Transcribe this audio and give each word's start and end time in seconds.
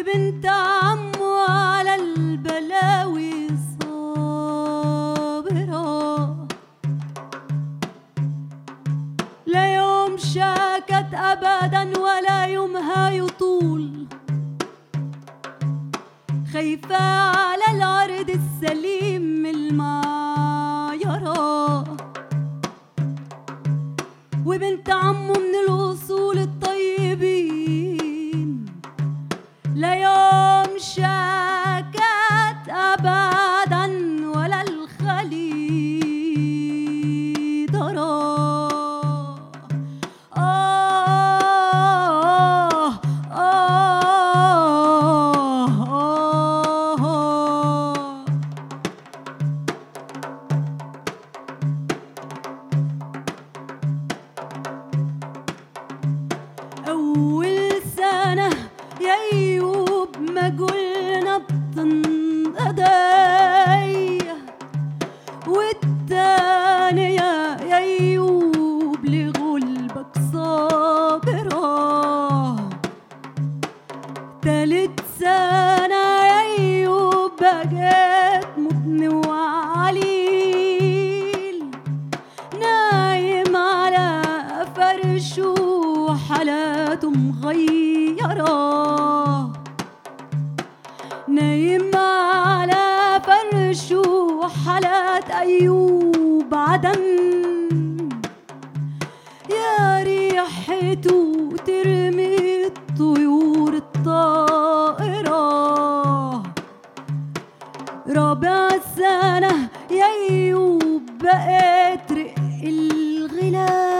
وبنت 0.00 0.46
عمه 0.46 1.50
على 1.50 1.94
البلاوي 1.94 3.48
صابرة. 3.80 5.28
لا 9.46 9.74
يوم 9.76 10.16
شاكت 10.16 11.14
أبدا 11.14 11.98
ولا 12.00 12.44
يومها 12.44 13.10
يطول 13.10 14.06
خايفة 16.52 16.96
على 17.36 17.64
العرض 17.76 18.30
السليم 18.30 19.46
المعيرة 19.46 21.00
وبنت 24.46 24.90
عمه 24.90 25.32
من 25.38 25.54
الأصول 25.68 26.09
شاكت 30.96 32.68
أبدا 32.68 33.84
ولا 34.36 34.60
الخلي 34.62 35.50
درى 37.66 38.00
آه 40.36 41.20
آه 43.32 43.70
آه. 47.00 48.24
أول 56.88 57.82
سنة 57.96 58.50
يا 59.00 59.14
عدم. 96.70 97.02
يا 99.50 100.02
ريحته 100.02 101.50
ترمي 101.66 102.66
الطيور 102.66 103.72
الطائرة. 103.74 105.42
رابع 108.08 108.68
سنة 108.96 109.68
يا 109.90 110.06
أيوب 110.30 111.02
بقيت 111.22 112.12
رق 112.12 112.34
الغلال. 112.64 113.98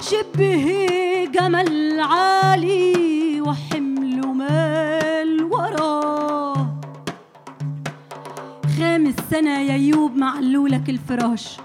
شبه 0.00 0.66
جمل 1.34 2.00
عالي 2.00 3.21
أيوب 9.82 10.16
معلولك 10.16 10.90
الفراش. 10.90 11.56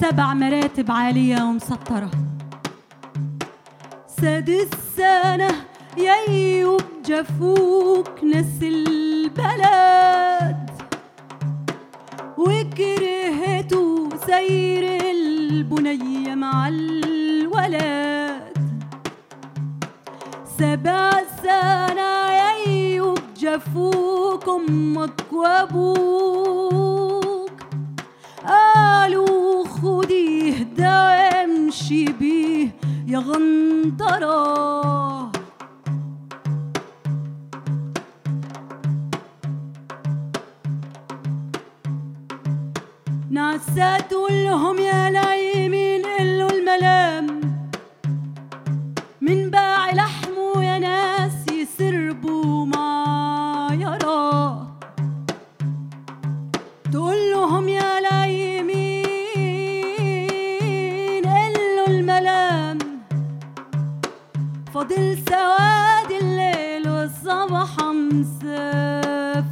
سبع 0.00 0.34
مراتب 0.34 0.90
عالية 0.90 1.42
ومسطرة. 1.42 2.10
سادس 4.20 4.68
سنة 4.96 5.50
يا 5.96 6.14
أيوب 6.28 6.82
جفوك 7.06 8.24
ناس 8.24 8.62
البلد. 8.62 10.70
وكرهته 12.38 14.08
سير 14.26 15.10
البنية 15.10 16.34
مع 16.34 16.68
الولد. 16.68 18.58
سبع 20.58 21.12
سنة 21.42 22.17
جفوك 23.48 24.48
أمك 24.48 25.32
وأبوك. 25.32 26.78
قالوا 28.46 29.64
خديه 29.68 30.62
ده 30.62 30.92
امشي 31.44 32.04
بيه 32.04 32.68
يا 33.06 33.18
غندرة. 33.18 34.38
نعسة 43.30 43.98
تقولهم 43.98 44.78
يا 44.78 45.10
نايمين 45.10 45.47
فاضل 64.74 65.18
سواد 65.28 66.10
الليل 66.22 66.88
والصبح 66.88 67.70
مسافرة. 68.12 69.44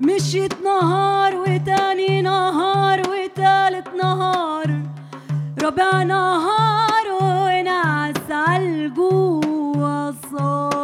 مشيت 0.00 0.62
نهار 0.64 1.36
وتاني 1.36 2.22
نهار 2.22 3.00
وتالت 3.00 3.88
نهار. 4.02 4.80
ربع 5.62 6.02
نهار 6.02 7.06
ونعس 7.22 8.30
عالجوع 8.30 10.12
صابرة 10.32 10.79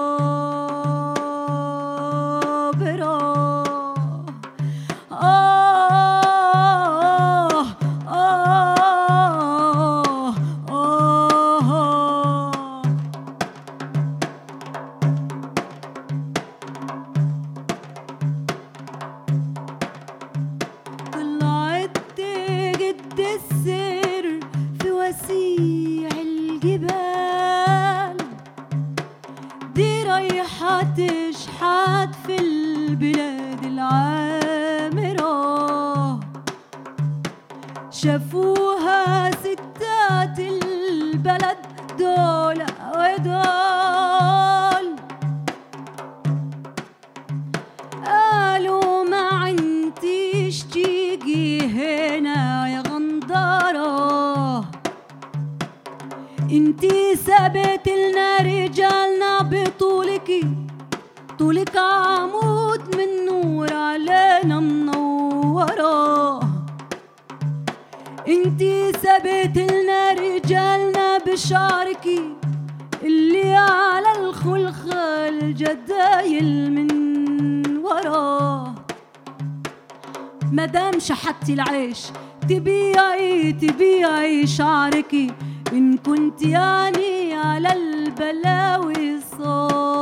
البلد 41.27 41.57
دول 41.99 42.59
ودول. 42.99 44.87
قالوا 48.07 49.05
ما 49.11 49.29
عنديش 49.43 50.63
تيجي 50.63 51.61
هنا 51.67 52.69
يا 52.69 52.83
غندرة 52.91 54.61
انتي 56.51 57.17
سابت 57.17 57.89
لنا 57.89 58.37
رجالنا 58.39 59.43
بطولك. 59.43 60.31
طولك 61.39 61.77
عمود 61.77 62.97
من 62.97 63.11
نور 63.27 63.73
علينا 63.73 64.61
منورة. 64.61 66.41
انتي 68.29 68.93
سابت 68.93 69.57
لنا 69.57 70.13
رجالنا 70.13 71.06
بشعركي 71.27 72.35
اللي 73.03 73.55
على 73.55 74.13
الخلخة 74.21 75.29
الجدايل 75.29 76.73
من 76.73 77.77
وراه. 77.77 78.75
مدام 80.53 80.99
شحتي 80.99 81.53
العيش 81.53 82.07
تبيعي 82.49 83.53
تبيعي 83.53 84.47
شعركي. 84.47 85.33
إن 85.73 85.97
كنت 85.97 86.43
يعني 86.43 87.35
على 87.35 87.73
البلاوي 87.73 89.21
صابرة. 89.21 89.97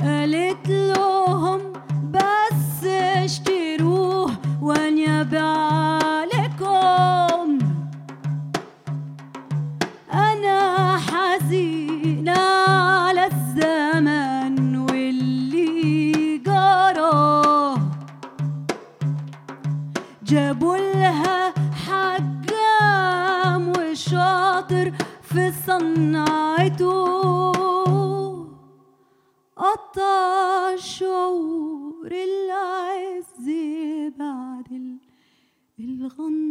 قالت 0.00 0.68
لهم 0.68 1.75
جابوا 20.28 20.76
لها 20.76 21.54
حكام 21.86 23.72
وشاطر 23.78 24.92
في 25.22 25.52
صنعته. 25.66 27.06
قطع 29.56 30.76
شعور 30.76 32.12
العز 32.12 33.50
بعد 34.18 34.98
الغندرات 35.80 36.46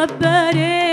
A 0.00 0.06
repérer 0.06 0.89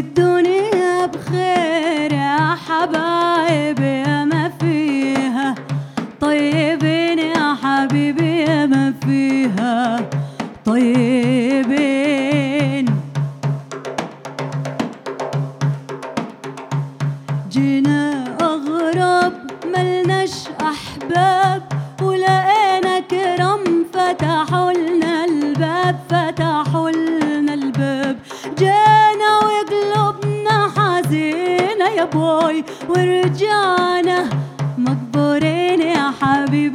الدنيا 0.00 1.06
بخير 1.06 2.12
يا 2.12 2.56
حبايب 2.66 3.80
يا 3.80 4.24
ما 4.24 4.48
فيها. 4.60 5.54
طيبين 6.20 7.18
يا 7.18 7.54
حبيبي 7.62 8.40
يا 8.40 8.66
ما 8.66 8.94
فيها. 9.04 10.00
طيبين. 10.64 11.80
جينا 17.50 18.24
أغرب 18.40 19.32
ملناش 19.64 20.48
أحباب. 20.62 21.69
ورجعنا 32.88 34.18
مقبورين 34.78 35.80
يا 35.80 36.12
حبيبي. 36.20 36.69